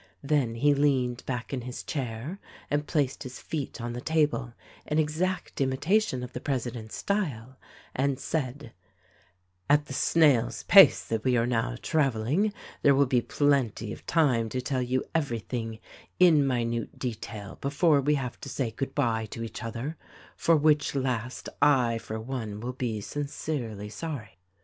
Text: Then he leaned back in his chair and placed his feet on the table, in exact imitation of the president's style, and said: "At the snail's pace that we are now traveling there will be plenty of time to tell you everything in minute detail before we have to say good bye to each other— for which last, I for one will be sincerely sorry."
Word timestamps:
Then 0.23 0.55
he 0.55 0.73
leaned 0.73 1.23
back 1.27 1.53
in 1.53 1.61
his 1.61 1.83
chair 1.83 2.39
and 2.71 2.87
placed 2.87 3.21
his 3.21 3.37
feet 3.37 3.79
on 3.79 3.93
the 3.93 4.01
table, 4.01 4.55
in 4.87 4.97
exact 4.97 5.61
imitation 5.61 6.23
of 6.23 6.33
the 6.33 6.39
president's 6.39 6.95
style, 6.95 7.59
and 7.95 8.19
said: 8.19 8.73
"At 9.69 9.85
the 9.85 9.93
snail's 9.93 10.63
pace 10.63 11.05
that 11.05 11.23
we 11.23 11.37
are 11.37 11.45
now 11.45 11.75
traveling 11.83 12.51
there 12.81 12.95
will 12.95 13.05
be 13.05 13.21
plenty 13.21 13.93
of 13.93 14.03
time 14.07 14.49
to 14.49 14.59
tell 14.59 14.81
you 14.81 15.03
everything 15.13 15.77
in 16.17 16.47
minute 16.47 16.97
detail 16.97 17.59
before 17.61 18.01
we 18.01 18.15
have 18.15 18.41
to 18.41 18.49
say 18.49 18.71
good 18.71 18.95
bye 18.95 19.27
to 19.27 19.43
each 19.43 19.61
other— 19.61 19.97
for 20.35 20.55
which 20.55 20.95
last, 20.95 21.47
I 21.61 21.99
for 21.99 22.19
one 22.19 22.59
will 22.59 22.73
be 22.73 23.01
sincerely 23.01 23.89
sorry." 23.89 24.39